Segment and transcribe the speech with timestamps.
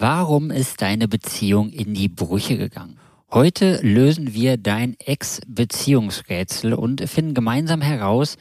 [0.00, 2.96] Warum ist deine Beziehung in die Brüche gegangen?
[3.30, 8.38] Heute lösen wir dein Ex-Beziehungsrätsel und finden gemeinsam heraus,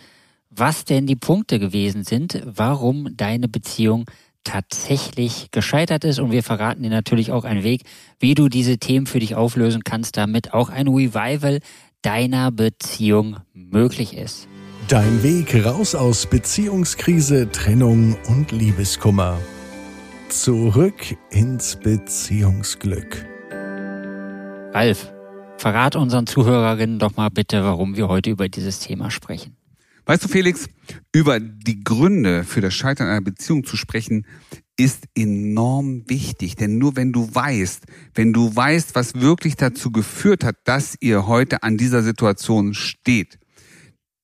[0.49, 4.05] was denn die Punkte gewesen sind, warum deine Beziehung
[4.45, 6.19] tatsächlich gescheitert ist.
[6.19, 7.81] Und wir verraten dir natürlich auch einen Weg,
[8.21, 11.59] wie du diese Themen für dich auflösen kannst, damit auch ein Revival
[12.01, 14.47] deiner Beziehung möglich ist.
[14.87, 19.37] Dein Weg raus aus Beziehungskrise, Trennung und Liebeskummer.
[20.29, 23.25] Zurück ins Beziehungsglück.
[24.71, 25.11] Ralf,
[25.57, 29.57] verrat unseren Zuhörerinnen doch mal bitte, warum wir heute über dieses Thema sprechen.
[30.05, 30.67] Weißt du, Felix,
[31.11, 34.27] über die Gründe für das Scheitern einer Beziehung zu sprechen,
[34.77, 36.55] ist enorm wichtig.
[36.55, 41.25] Denn nur wenn du weißt, wenn du weißt, was wirklich dazu geführt hat, dass ihr
[41.25, 43.39] heute an dieser Situation steht,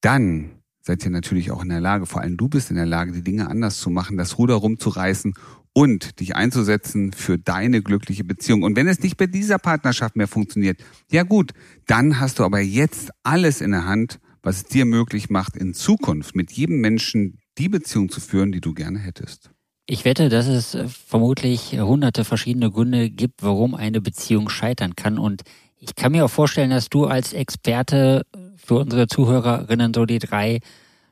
[0.02, 0.52] dann
[0.82, 3.24] seid ihr natürlich auch in der Lage, vor allem du bist in der Lage, die
[3.24, 5.34] Dinge anders zu machen, das Ruder rumzureißen
[5.77, 8.63] und dich einzusetzen für deine glückliche Beziehung.
[8.63, 10.79] Und wenn es nicht bei dieser Partnerschaft mehr funktioniert,
[11.12, 11.51] ja gut,
[11.85, 15.73] dann hast du aber jetzt alles in der Hand, was es dir möglich macht, in
[15.73, 19.51] Zukunft mit jedem Menschen die Beziehung zu führen, die du gerne hättest.
[19.85, 25.20] Ich wette, dass es vermutlich hunderte verschiedene Gründe gibt, warum eine Beziehung scheitern kann.
[25.20, 25.43] Und
[25.77, 30.62] ich kann mir auch vorstellen, dass du als Experte für unsere Zuhörerinnen so die drei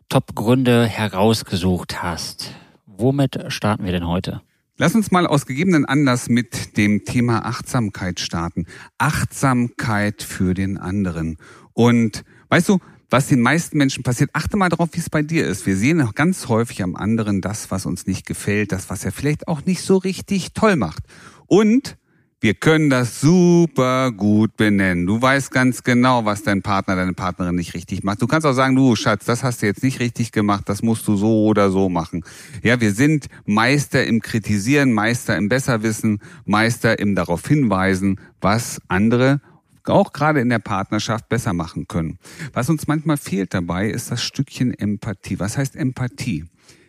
[0.08, 2.52] Top-Gründe herausgesucht hast.
[2.86, 4.42] Womit starten wir denn heute?
[4.78, 8.66] Lass uns mal aus gegebenen Anlass mit dem Thema Achtsamkeit starten.
[8.98, 11.38] Achtsamkeit für den anderen.
[11.74, 12.80] Und weißt du,
[13.12, 15.68] was den meisten Menschen passiert, achte mal darauf, wie es bei dir ist.
[15.68, 19.12] Wir sehen auch ganz häufig am anderen das, was uns nicht gefällt, das, was er
[19.12, 21.04] vielleicht auch nicht so richtig toll macht.
[21.46, 21.96] Und
[22.44, 25.05] wir können das super gut benennen.
[25.05, 28.22] Du weißt ganz genau, was dein Partner, deine Partnerin nicht richtig macht.
[28.22, 31.08] Du kannst auch sagen, du Schatz, das hast du jetzt nicht richtig gemacht, das musst
[31.08, 32.25] du so oder so machen.
[32.61, 39.39] Ja, wir sind Meister im Kritisieren, Meister im Besserwissen, Meister im darauf hinweisen, was andere
[39.86, 42.19] auch gerade in der Partnerschaft besser machen können.
[42.52, 45.39] Was uns manchmal fehlt dabei, ist das Stückchen Empathie.
[45.39, 46.43] Was heißt Empathie?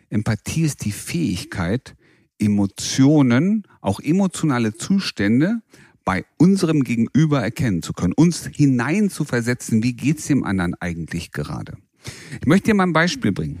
[0.09, 1.95] Empathie ist die Fähigkeit,
[2.39, 5.61] Emotionen, auch emotionale Zustände
[6.03, 11.31] bei unserem Gegenüber erkennen zu können, uns hinein zu versetzen, wie geht's dem anderen eigentlich
[11.31, 11.77] gerade.
[12.39, 13.59] Ich möchte dir mal ein Beispiel bringen.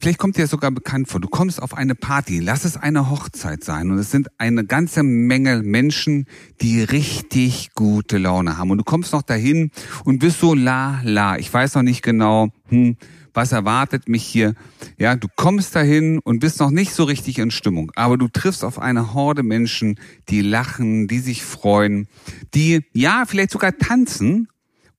[0.00, 1.20] Vielleicht kommt dir sogar bekannt vor.
[1.20, 5.02] Du kommst auf eine Party, lass es eine Hochzeit sein und es sind eine ganze
[5.02, 6.24] Menge Menschen,
[6.62, 9.70] die richtig gute Laune haben und du kommst noch dahin
[10.04, 11.36] und bist so la la.
[11.36, 12.96] Ich weiß noch nicht genau, hm,
[13.34, 14.54] was erwartet mich hier.
[14.96, 18.64] Ja, du kommst dahin und bist noch nicht so richtig in Stimmung, aber du triffst
[18.64, 20.00] auf eine Horde Menschen,
[20.30, 22.08] die lachen, die sich freuen,
[22.54, 24.48] die ja vielleicht sogar tanzen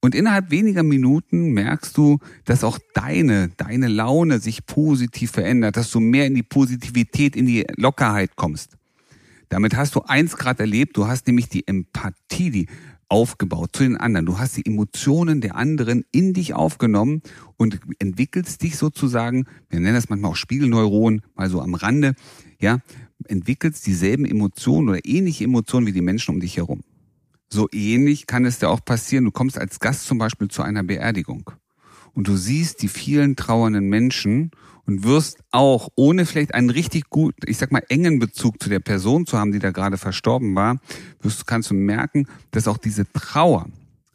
[0.02, 5.92] und innerhalb weniger Minuten merkst du, dass auch deine, deine Laune sich positiv verändert, dass
[5.92, 8.78] du mehr in die Positivität, in die Lockerheit kommst.
[9.50, 12.68] Damit hast du eins gerade erlebt, du hast nämlich die Empathie, die
[13.10, 14.26] aufgebaut zu den anderen.
[14.26, 17.22] Du hast die Emotionen der anderen in dich aufgenommen
[17.58, 22.16] und entwickelst dich sozusagen, wir nennen das manchmal auch Spiegelneuronen, mal so am Rande,
[22.60, 22.80] ja,
[23.28, 26.82] entwickelst dieselben Emotionen oder ähnliche Emotionen wie die Menschen um dich herum.
[27.54, 30.84] So ähnlich kann es dir auch passieren, du kommst als Gast zum Beispiel zu einer
[30.84, 31.52] Beerdigung
[32.14, 34.52] und du siehst die vielen trauernden Menschen
[34.86, 38.80] und wirst auch, ohne vielleicht einen richtig gut, ich sag mal, engen Bezug zu der
[38.80, 40.80] Person zu haben, die da gerade verstorben war,
[41.22, 43.68] wirst, kannst du merken, dass auch diese Trauer,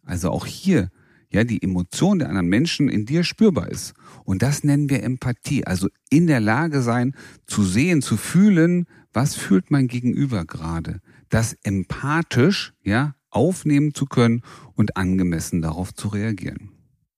[0.04, 0.90] also auch hier,
[1.30, 3.94] ja, die Emotion der anderen Menschen in dir spürbar ist.
[4.24, 5.66] Und das nennen wir Empathie.
[5.66, 7.14] Also in der Lage sein,
[7.46, 11.00] zu sehen, zu fühlen, was fühlt mein Gegenüber gerade.
[11.28, 14.42] Das empathisch, ja, aufnehmen zu können
[14.74, 16.70] und angemessen darauf zu reagieren.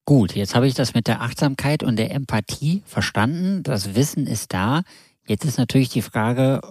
[0.05, 3.61] Gut, jetzt habe ich das mit der Achtsamkeit und der Empathie verstanden.
[3.63, 4.81] Das Wissen ist da.
[5.27, 6.61] Jetzt ist natürlich die Frage,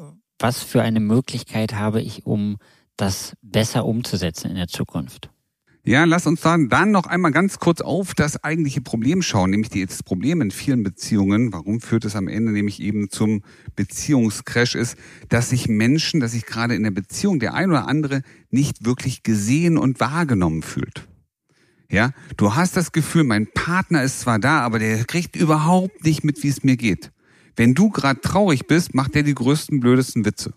[0.41, 2.59] was für eine Möglichkeit habe ich, um
[2.97, 5.31] das besser umzusetzen in der Zukunft?
[5.89, 9.71] Ja, lass uns dann, dann noch einmal ganz kurz auf das eigentliche Problem schauen, nämlich
[9.71, 11.51] das Problem in vielen Beziehungen.
[11.51, 13.41] Warum führt es am Ende nämlich eben zum
[13.75, 14.99] Beziehungscrash ist,
[15.31, 18.21] dass sich Menschen, dass sich gerade in der Beziehung der ein oder andere
[18.51, 21.09] nicht wirklich gesehen und wahrgenommen fühlt.
[21.91, 26.23] Ja, du hast das Gefühl, mein Partner ist zwar da, aber der kriegt überhaupt nicht
[26.23, 27.13] mit, wie es mir geht.
[27.57, 30.53] Wenn du gerade traurig bist, macht der die größten, blödesten Witze.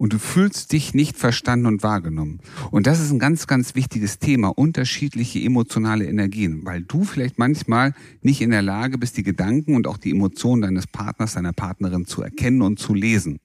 [0.00, 2.40] Und du fühlst dich nicht verstanden und wahrgenommen.
[2.70, 7.92] Und das ist ein ganz, ganz wichtiges Thema, unterschiedliche emotionale Energien, weil du vielleicht manchmal
[8.22, 12.06] nicht in der Lage bist, die Gedanken und auch die Emotionen deines Partners, deiner Partnerin
[12.06, 13.40] zu erkennen und zu lesen.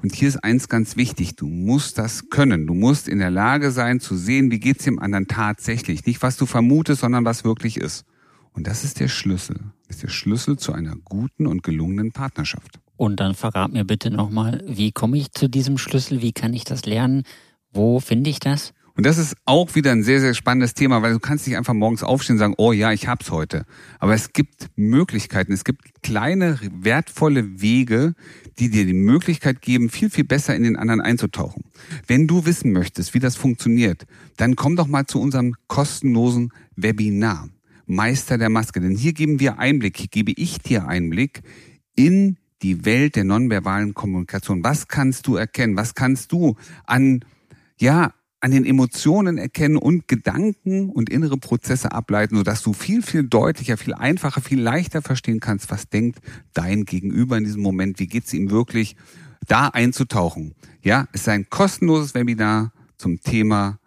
[0.00, 2.68] Und hier ist eins ganz wichtig, du musst das können.
[2.68, 6.06] Du musst in der Lage sein zu sehen, wie geht's dem anderen tatsächlich.
[6.06, 8.04] Nicht, was du vermutest, sondern was wirklich ist.
[8.52, 9.58] Und das ist der Schlüssel.
[9.88, 12.78] Das ist der Schlüssel zu einer guten und gelungenen Partnerschaft.
[12.98, 16.20] Und dann verrat mir bitte nochmal, wie komme ich zu diesem Schlüssel?
[16.20, 17.22] Wie kann ich das lernen?
[17.72, 18.74] Wo finde ich das?
[18.96, 21.74] Und das ist auch wieder ein sehr, sehr spannendes Thema, weil du kannst nicht einfach
[21.74, 23.66] morgens aufstehen und sagen, oh ja, ich hab's heute.
[24.00, 28.14] Aber es gibt Möglichkeiten, es gibt kleine, wertvolle Wege,
[28.58, 31.62] die dir die Möglichkeit geben, viel, viel besser in den anderen einzutauchen.
[32.08, 34.06] Wenn du wissen möchtest, wie das funktioniert,
[34.36, 37.48] dann komm doch mal zu unserem kostenlosen Webinar.
[37.86, 38.80] Meister der Maske.
[38.80, 41.42] Denn hier geben wir Einblick, hier gebe ich dir Einblick
[41.94, 44.64] in die Welt der nonverbalen Kommunikation.
[44.64, 45.76] Was kannst du erkennen?
[45.76, 47.24] Was kannst du an,
[47.78, 53.24] ja, an den Emotionen erkennen und Gedanken und innere Prozesse ableiten, sodass du viel, viel
[53.24, 56.20] deutlicher, viel einfacher, viel leichter verstehen kannst, was denkt
[56.54, 58.96] dein Gegenüber in diesem Moment, wie geht's ihm wirklich,
[59.46, 60.54] da einzutauchen.
[60.82, 63.78] Ja, es ist ein kostenloses Webinar zum Thema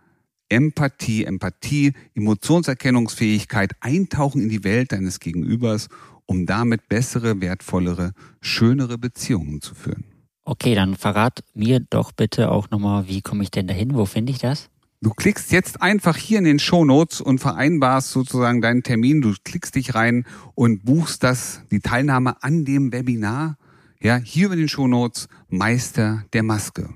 [0.49, 5.87] Empathie, Empathie, Emotionserkennungsfähigkeit, Eintauchen in die Welt deines Gegenübers,
[6.31, 10.05] um damit bessere, wertvollere, schönere Beziehungen zu führen.
[10.45, 13.95] Okay, dann verrat mir doch bitte auch nochmal, wie komme ich denn dahin?
[13.95, 14.69] Wo finde ich das?
[15.01, 19.21] Du klickst jetzt einfach hier in den Show Notes und vereinbarst sozusagen deinen Termin.
[19.21, 20.25] Du klickst dich rein
[20.55, 23.57] und buchst das, die Teilnahme an dem Webinar.
[23.99, 26.89] Ja, hier über den Show Notes Meister der Maske.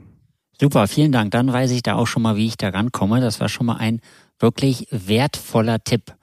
[0.62, 1.32] Super, vielen Dank.
[1.32, 3.20] Dann weiß ich da auch schon mal, wie ich da rankomme.
[3.20, 4.00] Das war schon mal ein
[4.40, 6.16] wirklich wertvoller Tipp.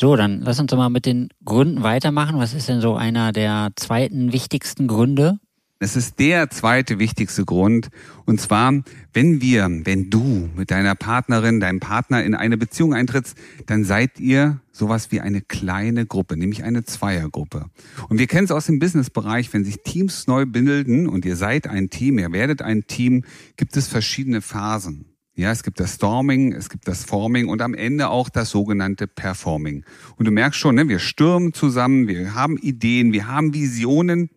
[0.00, 2.38] So, dann lass uns doch mal mit den Gründen weitermachen.
[2.38, 5.38] Was ist denn so einer der zweiten wichtigsten Gründe?
[5.78, 7.90] Es ist der zweite wichtigste Grund.
[8.24, 8.72] Und zwar,
[9.12, 13.36] wenn wir, wenn du mit deiner Partnerin, deinem Partner in eine Beziehung eintrittst,
[13.66, 17.66] dann seid ihr sowas wie eine kleine Gruppe, nämlich eine Zweiergruppe.
[18.08, 21.66] Und wir kennen es aus dem Businessbereich, wenn sich Teams neu bilden und ihr seid
[21.66, 23.24] ein Team, ihr werdet ein Team,
[23.56, 25.13] gibt es verschiedene Phasen.
[25.36, 29.08] Ja, es gibt das Storming, es gibt das Forming und am Ende auch das sogenannte
[29.08, 29.84] Performing.
[30.16, 34.30] Und du merkst schon, ne, wir stürmen zusammen, wir haben Ideen, wir haben Visionen,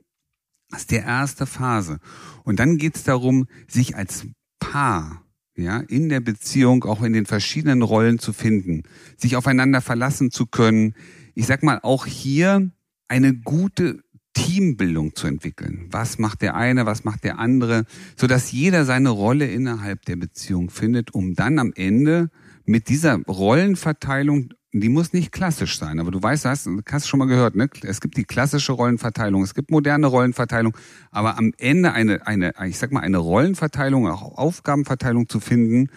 [0.69, 1.99] das ist die erste Phase.
[2.44, 4.25] Und dann geht es darum, sich als
[4.59, 5.23] Paar
[5.55, 8.83] ja, in der Beziehung auch in den verschiedenen Rollen zu finden,
[9.17, 10.94] sich aufeinander verlassen zu können.
[11.35, 12.71] Ich sag mal, auch hier
[13.07, 14.03] eine gute
[14.38, 15.88] Teambildung zu entwickeln.
[15.89, 17.86] Was macht der eine, was macht der andere,
[18.16, 22.30] so dass jeder seine Rolle innerhalb der Beziehung findet, um dann am Ende
[22.63, 27.25] mit dieser Rollenverteilung die muss nicht klassisch sein, aber du weißt, hast, hast schon mal
[27.25, 27.68] gehört, ne?
[27.81, 30.78] Es gibt die klassische Rollenverteilung, es gibt moderne Rollenverteilung,
[31.10, 35.90] aber am Ende eine, eine, ich sag mal, eine Rollenverteilung, auch Aufgabenverteilung zu finden,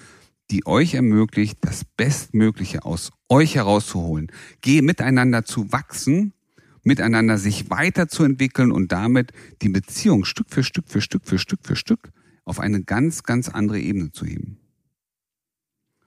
[0.50, 4.28] die euch ermöglicht, das Bestmögliche aus euch herauszuholen.
[4.62, 6.32] Geh miteinander zu wachsen,
[6.82, 9.32] miteinander sich weiterzuentwickeln und damit
[9.62, 12.10] die Beziehung Stück für Stück für Stück für Stück für Stück
[12.44, 14.58] auf eine ganz, ganz andere Ebene zu heben.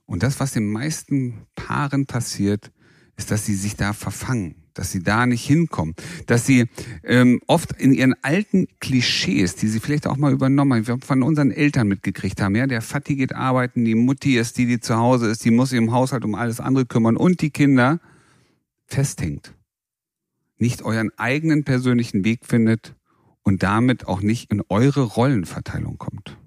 [0.05, 2.71] Und das, was den meisten Paaren passiert,
[3.17, 6.65] ist, dass sie sich da verfangen, dass sie da nicht hinkommen, dass sie
[7.03, 11.51] ähm, oft in ihren alten Klischees, die sie vielleicht auch mal übernommen haben, von unseren
[11.51, 15.27] Eltern mitgekriegt haben, ja, der Vati geht arbeiten, die Mutti ist die, die zu Hause
[15.29, 17.99] ist, die muss sich im Haushalt um alles andere kümmern und die Kinder
[18.87, 19.53] festhängt,
[20.63, 22.95] nicht euren eigenen persönlichen Weg findet
[23.43, 26.37] und damit auch nicht in eure Rollenverteilung kommt.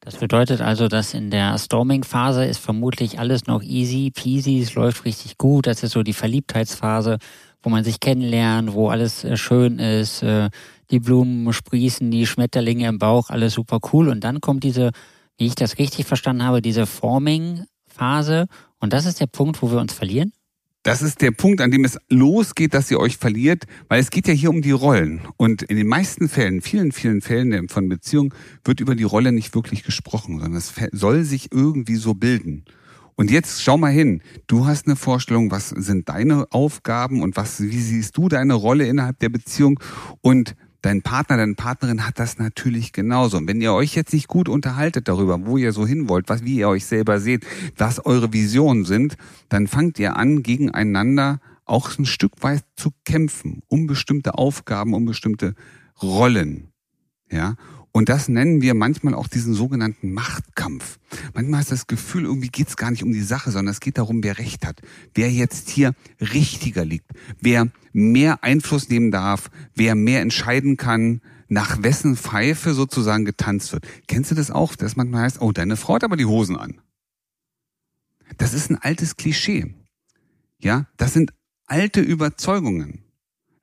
[0.00, 5.04] Das bedeutet also, dass in der Storming-Phase ist vermutlich alles noch easy peasy, es läuft
[5.04, 5.66] richtig gut.
[5.66, 7.18] Das ist so die Verliebtheitsphase,
[7.62, 10.48] wo man sich kennenlernt, wo alles äh, schön ist, äh,
[10.90, 14.08] die Blumen sprießen, die Schmetterlinge im Bauch, alles super cool.
[14.08, 14.92] Und dann kommt diese,
[15.36, 18.46] wie ich das richtig verstanden habe, diese Forming-Phase.
[18.78, 20.32] Und das ist der Punkt, wo wir uns verlieren?
[20.86, 24.28] Das ist der Punkt, an dem es losgeht, dass ihr euch verliert, weil es geht
[24.28, 25.20] ja hier um die Rollen.
[25.36, 28.32] Und in den meisten Fällen, vielen, vielen Fällen von Beziehungen,
[28.64, 32.66] wird über die Rolle nicht wirklich gesprochen, sondern es soll sich irgendwie so bilden.
[33.16, 34.22] Und jetzt schau mal hin.
[34.46, 38.86] Du hast eine Vorstellung, was sind deine Aufgaben und was, wie siehst du deine Rolle
[38.86, 39.80] innerhalb der Beziehung?
[40.20, 40.54] Und
[40.86, 43.36] dein Partner, deine Partnerin hat das natürlich genauso.
[43.36, 46.44] Und wenn ihr euch jetzt nicht gut unterhaltet darüber, wo ihr so hin wollt, was,
[46.44, 47.44] wie ihr euch selber seht,
[47.76, 49.16] was eure Visionen sind,
[49.48, 55.04] dann fangt ihr an, gegeneinander auch ein Stück weit zu kämpfen, um bestimmte Aufgaben, um
[55.04, 55.54] bestimmte
[56.00, 56.68] Rollen.
[57.28, 57.56] Ja,
[57.96, 60.98] und das nennen wir manchmal auch diesen sogenannten Machtkampf.
[61.32, 63.96] Manchmal ist das Gefühl, irgendwie geht es gar nicht um die Sache, sondern es geht
[63.96, 64.82] darum, wer Recht hat,
[65.14, 67.10] wer jetzt hier richtiger liegt,
[67.40, 73.86] wer mehr Einfluss nehmen darf, wer mehr entscheiden kann, nach wessen Pfeife sozusagen getanzt wird.
[74.08, 76.82] Kennst du das auch, dass manchmal heißt, oh, deine Frau hat aber die Hosen an.
[78.36, 79.74] Das ist ein altes Klischee.
[80.58, 81.32] Ja, das sind
[81.64, 83.05] alte Überzeugungen.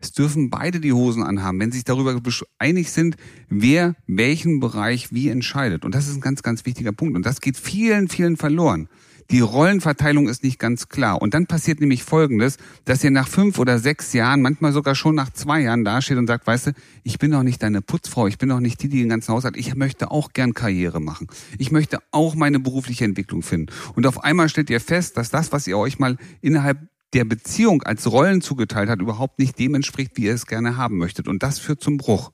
[0.03, 2.19] Es dürfen beide die Hosen anhaben, wenn sie sich darüber
[2.59, 3.15] einig sind,
[3.47, 5.85] wer welchen Bereich wie entscheidet.
[5.85, 7.15] Und das ist ein ganz, ganz wichtiger Punkt.
[7.15, 8.89] Und das geht vielen, vielen verloren.
[9.31, 11.21] Die Rollenverteilung ist nicht ganz klar.
[11.21, 15.15] Und dann passiert nämlich Folgendes, dass ihr nach fünf oder sechs Jahren, manchmal sogar schon
[15.15, 16.71] nach zwei Jahren dasteht und sagt, weißt du,
[17.03, 19.45] ich bin doch nicht deine Putzfrau, ich bin doch nicht die, die den ganzen Haus
[19.45, 19.55] hat.
[19.55, 21.27] Ich möchte auch gern Karriere machen.
[21.57, 23.73] Ich möchte auch meine berufliche Entwicklung finden.
[23.95, 26.79] Und auf einmal stellt ihr fest, dass das, was ihr euch mal innerhalb
[27.13, 30.97] der Beziehung als Rollen zugeteilt hat, überhaupt nicht dem entspricht, wie ihr es gerne haben
[30.97, 31.27] möchtet.
[31.27, 32.31] Und das führt zum Bruch.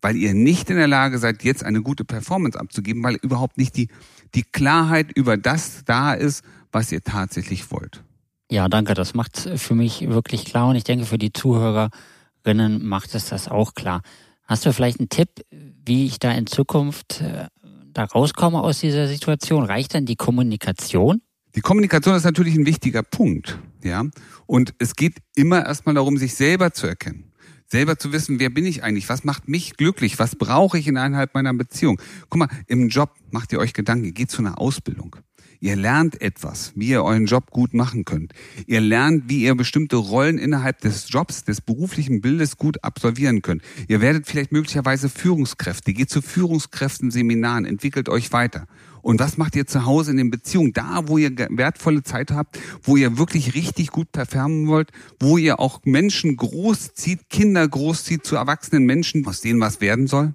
[0.00, 3.76] Weil ihr nicht in der Lage seid, jetzt eine gute Performance abzugeben, weil überhaupt nicht
[3.76, 3.88] die,
[4.34, 8.02] die Klarheit über das da ist, was ihr tatsächlich wollt.
[8.50, 8.94] Ja, danke.
[8.94, 13.48] Das macht für mich wirklich klar und ich denke, für die Zuhörerinnen macht es das
[13.48, 14.02] auch klar.
[14.44, 17.46] Hast du vielleicht einen Tipp, wie ich da in Zukunft äh,
[17.92, 19.64] da rauskomme aus dieser Situation?
[19.64, 21.22] Reicht dann die Kommunikation?
[21.54, 24.04] Die Kommunikation ist natürlich ein wichtiger Punkt, ja.
[24.46, 27.32] Und es geht immer erstmal darum, sich selber zu erkennen.
[27.66, 29.08] Selber zu wissen, wer bin ich eigentlich?
[29.08, 30.18] Was macht mich glücklich?
[30.18, 32.00] Was brauche ich innerhalb meiner Beziehung?
[32.28, 35.16] Guck mal, im Job macht ihr euch Gedanken, ihr geht zu einer Ausbildung.
[35.60, 38.32] Ihr lernt etwas, wie ihr euren Job gut machen könnt.
[38.66, 43.62] Ihr lernt, wie ihr bestimmte Rollen innerhalb des Jobs, des beruflichen Bildes gut absolvieren könnt.
[43.86, 45.92] Ihr werdet vielleicht möglicherweise Führungskräfte.
[45.92, 48.66] Geht zu Führungskräften-Seminaren, entwickelt euch weiter.
[49.02, 50.72] Und was macht ihr zu Hause in den Beziehungen?
[50.72, 54.90] Da, wo ihr wertvolle Zeit habt, wo ihr wirklich richtig gut performen wollt,
[55.20, 60.34] wo ihr auch Menschen großzieht, Kinder großzieht zu erwachsenen Menschen, aus denen was werden soll?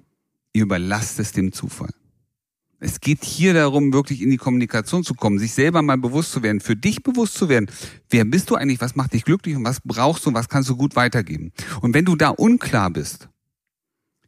[0.52, 1.92] Ihr überlasst es dem Zufall.
[2.80, 6.44] Es geht hier darum, wirklich in die Kommunikation zu kommen, sich selber mal bewusst zu
[6.44, 7.68] werden, für dich bewusst zu werden.
[8.08, 8.80] Wer bist du eigentlich?
[8.80, 11.52] Was macht dich glücklich und was brauchst du und was kannst du gut weitergeben?
[11.80, 13.28] Und wenn du da unklar bist,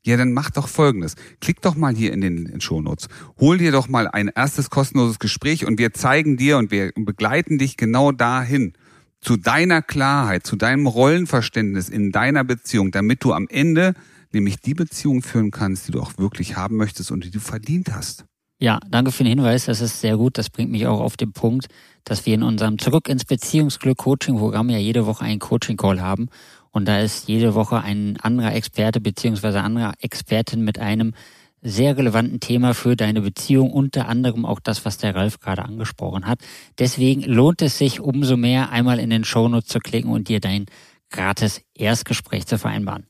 [0.02, 1.14] ja, dann mach doch Folgendes.
[1.40, 3.09] Klick doch mal hier in den Shownotes.
[3.38, 7.59] Hol dir doch mal ein erstes kostenloses Gespräch und wir zeigen dir und wir begleiten
[7.59, 8.73] dich genau dahin.
[9.21, 13.95] Zu deiner Klarheit, zu deinem Rollenverständnis in deiner Beziehung, damit du am Ende
[14.33, 17.92] nämlich die Beziehung führen kannst, die du auch wirklich haben möchtest und die du verdient
[17.92, 18.25] hast.
[18.62, 19.64] Ja, danke für den Hinweis.
[19.64, 20.37] Das ist sehr gut.
[20.37, 21.69] Das bringt mich auch auf den Punkt,
[22.04, 26.00] dass wir in unserem Zurück ins Beziehungsglück Coaching Programm ja jede Woche einen Coaching Call
[26.00, 26.28] haben.
[26.73, 31.15] Und da ist jede Woche ein anderer Experte beziehungsweise anderer Expertin mit einem
[31.62, 36.27] sehr relevanten Thema für deine Beziehung, unter anderem auch das, was der Ralf gerade angesprochen
[36.27, 36.41] hat.
[36.79, 40.67] Deswegen lohnt es sich umso mehr, einmal in den Shownotes zu klicken und dir dein
[41.11, 43.07] gratis Erstgespräch zu vereinbaren.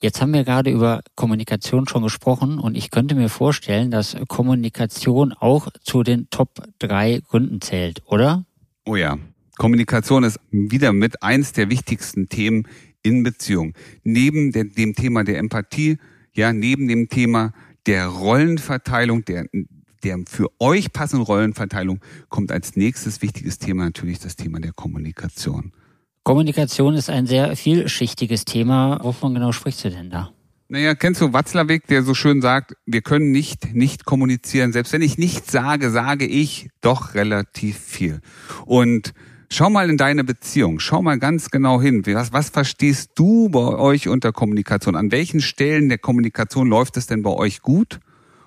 [0.00, 5.32] Jetzt haben wir gerade über Kommunikation schon gesprochen und ich könnte mir vorstellen, dass Kommunikation
[5.32, 8.44] auch zu den Top drei Gründen zählt, oder?
[8.84, 9.16] Oh ja.
[9.56, 12.66] Kommunikation ist wieder mit eins der wichtigsten Themen
[13.02, 13.74] in Beziehung.
[14.02, 15.98] Neben dem Thema der Empathie,
[16.32, 17.52] ja, neben dem Thema
[17.86, 19.46] der Rollenverteilung, der,
[20.02, 25.72] der für euch passenden Rollenverteilung, kommt als nächstes wichtiges Thema natürlich das Thema der Kommunikation.
[26.24, 28.98] Kommunikation ist ein sehr vielschichtiges Thema.
[29.02, 30.32] Wovon genau sprichst du denn da?
[30.68, 34.72] Naja, kennst du Watzlawick, der so schön sagt, wir können nicht nicht kommunizieren.
[34.72, 38.20] Selbst wenn ich nichts sage, sage ich doch relativ viel.
[38.64, 39.12] Und
[39.50, 42.04] schau mal in deine Beziehung, schau mal ganz genau hin.
[42.06, 44.96] Was, was verstehst du bei euch unter Kommunikation?
[44.96, 48.00] An welchen Stellen der Kommunikation läuft es denn bei euch gut?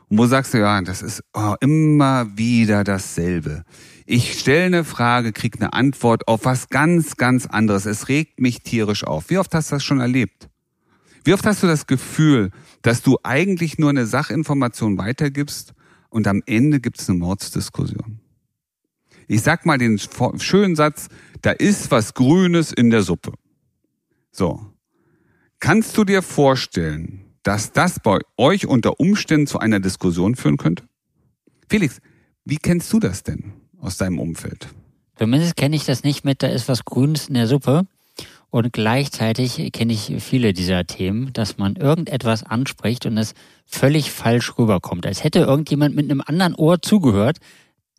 [0.10, 3.64] Und wo sagst du, ja, das ist oh, immer wieder dasselbe.
[4.06, 7.86] Ich stelle eine Frage, krieg eine Antwort auf was ganz, ganz anderes.
[7.86, 9.30] Es regt mich tierisch auf.
[9.30, 10.50] Wie oft hast du das schon erlebt?
[11.26, 12.52] Wie oft hast du das Gefühl,
[12.84, 15.74] dass du eigentlich nur eine Sachinformation weitergibst
[16.10, 18.22] und am Ende gibt es eine Mordsdiskussion?
[19.28, 20.00] Ich sag mal den
[20.38, 21.10] schönen Satz,
[21.42, 23.34] da ist was Grünes in der Suppe.
[24.32, 24.66] So.
[25.60, 30.84] Kannst du dir vorstellen, dass das bei euch unter Umständen zu einer Diskussion führen könnte?
[31.70, 32.00] Felix,
[32.46, 33.54] wie kennst du das denn?
[33.82, 34.68] aus deinem Umfeld?
[35.18, 37.88] Zumindest kenne ich das nicht mit, da ist was Grünes in der Suppe.
[38.50, 43.34] Und gleichzeitig kenne ich viele dieser Themen, dass man irgendetwas anspricht und es
[43.66, 45.06] völlig falsch rüberkommt.
[45.06, 47.40] Als hätte irgendjemand mit einem anderen Ohr zugehört,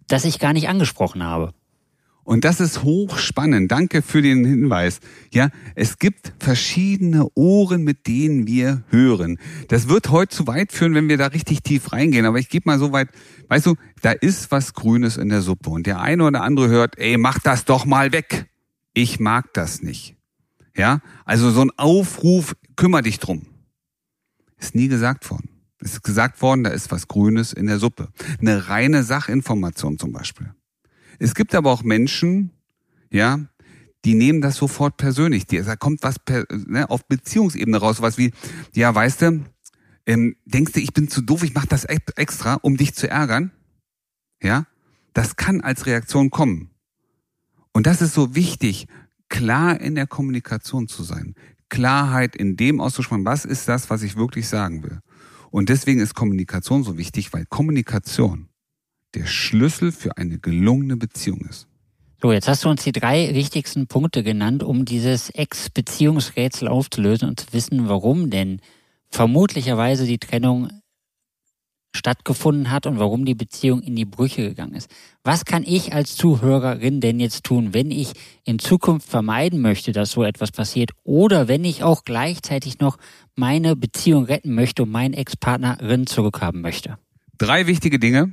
[0.09, 1.55] das ich gar nicht angesprochen habe.
[2.29, 3.73] Und das ist hochspannend.
[3.73, 5.00] Danke für den Hinweis.
[5.33, 9.38] Ja, es gibt verschiedene Ohren, mit denen wir hören.
[9.69, 12.27] Das wird heute zu weit führen, wenn wir da richtig tief reingehen.
[12.27, 13.09] Aber ich gebe mal so weit.
[13.49, 15.71] Weißt du, da ist was Grünes in der Suppe.
[15.71, 18.50] Und der eine oder andere hört, ey, mach das doch mal weg.
[18.93, 20.15] Ich mag das nicht.
[20.77, 23.47] Ja, also so ein Aufruf, kümmere dich drum.
[24.59, 25.49] Ist nie gesagt worden.
[25.80, 28.08] Es ist gesagt worden, da ist was Grünes in der Suppe.
[28.40, 30.52] Eine reine Sachinformation zum Beispiel.
[31.18, 32.50] Es gibt aber auch Menschen,
[33.11, 33.40] ja,
[34.04, 35.47] die nehmen das sofort persönlich.
[35.47, 38.32] Da kommt was per, ne, auf Beziehungsebene raus, was wie,
[38.75, 39.44] ja, weißt du,
[40.06, 43.50] ähm, denkst du, ich bin zu doof, ich mache das extra, um dich zu ärgern?
[44.42, 44.66] Ja,
[45.12, 46.70] das kann als Reaktion kommen.
[47.73, 48.88] Und das ist so wichtig.
[49.28, 51.35] klar in der Kommunikation zu sein.
[51.68, 55.00] Klarheit in dem auszusprechen, was ist das, was ich wirklich sagen will.
[55.50, 58.49] Und deswegen ist Kommunikation so wichtig, weil Kommunikation
[59.14, 61.67] der Schlüssel für eine gelungene Beziehung ist.
[62.21, 67.40] So, jetzt hast du uns die drei wichtigsten Punkte genannt, um dieses Ex-Beziehungsrätsel aufzulösen und
[67.40, 68.61] zu wissen, warum denn
[69.09, 70.69] vermutlicherweise die Trennung
[71.95, 74.90] stattgefunden hat und warum die Beziehung in die Brüche gegangen ist.
[75.25, 78.12] Was kann ich als Zuhörerin denn jetzt tun, wenn ich
[78.45, 82.99] in Zukunft vermeiden möchte, dass so etwas passiert oder wenn ich auch gleichzeitig noch
[83.35, 86.99] meine Beziehung retten möchte und meinen Ex-Partnerin zurückhaben möchte?
[87.38, 88.33] Drei wichtige Dinge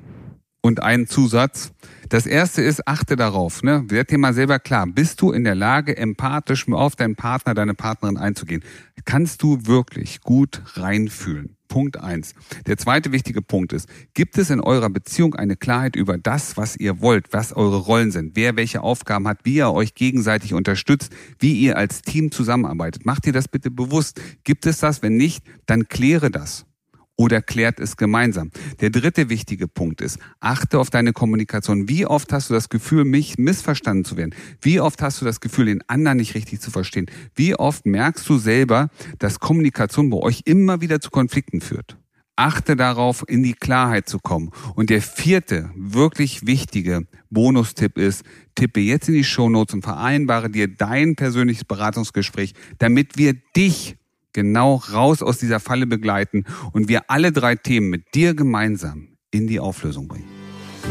[0.62, 1.72] und einen Zusatz.
[2.10, 3.84] Das erste ist, achte darauf, ne?
[3.88, 7.76] Werd dir mal selber klar, bist du in der Lage, empathisch auf deinen Partner, deine
[7.76, 8.64] Partnerin einzugehen?
[9.06, 11.55] Kannst du wirklich gut reinfühlen?
[11.68, 12.34] Punkt eins.
[12.68, 16.76] Der zweite wichtige Punkt ist, gibt es in eurer Beziehung eine Klarheit über das, was
[16.76, 21.12] ihr wollt, was eure Rollen sind, wer welche Aufgaben hat, wie ihr euch gegenseitig unterstützt,
[21.40, 23.06] wie ihr als Team zusammenarbeitet?
[23.06, 24.22] Macht ihr das bitte bewusst?
[24.44, 25.02] Gibt es das?
[25.02, 26.65] Wenn nicht, dann kläre das
[27.18, 28.52] oder klärt es gemeinsam.
[28.82, 31.88] Der dritte wichtige Punkt ist, achte auf deine Kommunikation.
[31.88, 34.36] Wie oft hast du das Gefühl, mich missverstanden zu werden?
[34.62, 37.08] Wie oft hast du das Gefühl, den anderen nicht richtig zu verstehen?
[37.36, 41.98] Wie oft merkst du selber, dass Kommunikation bei euch immer wieder zu Konflikten führt?
[42.38, 44.52] Achte darauf, in die Klarheit zu kommen.
[44.76, 48.24] Und der vierte, wirklich wichtige Bonustipp ist,
[48.56, 53.96] tippe jetzt in die Shownotes und vereinbare dir dein persönliches Beratungsgespräch, damit wir dich
[54.36, 59.48] genau raus aus dieser Falle begleiten und wir alle drei Themen mit dir gemeinsam in
[59.48, 60.30] die Auflösung bringen.